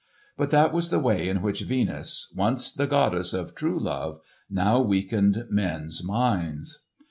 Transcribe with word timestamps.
But 0.35 0.49
that 0.49 0.73
was 0.73 0.89
the 0.89 0.97
way 0.97 1.29
in 1.29 1.43
which 1.43 1.61
Venus, 1.61 2.33
once 2.35 2.71
the 2.71 2.87
goddess 2.87 3.33
of 3.33 3.53
true 3.53 3.77
love, 3.79 4.19
now 4.49 4.79
weakened 4.81 5.45
men's 5.51 6.03
minds. 6.03 6.79